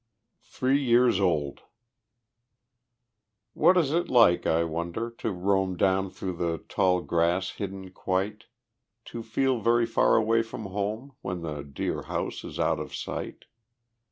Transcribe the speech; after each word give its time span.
Three 0.41 0.81
Years 0.83 1.19
Old 1.19 1.61
What 3.53 3.77
is 3.77 3.91
it 3.93 4.09
like, 4.09 4.47
I 4.47 4.63
wonder, 4.63 5.11
to 5.19 5.31
roam 5.31 5.77
Down 5.77 6.09
through 6.09 6.37
the 6.37 6.57
tall 6.67 7.01
grass 7.03 7.51
hidden 7.51 7.91
quite? 7.91 8.45
To 9.13 9.21
feel 9.21 9.59
very 9.59 9.85
far 9.85 10.15
away 10.15 10.41
from 10.41 10.63
home 10.65 11.11
When 11.21 11.41
the 11.41 11.61
dear 11.63 12.01
house 12.01 12.43
is 12.43 12.59
out 12.59 12.79
of 12.79 12.95
sight? 12.95 13.45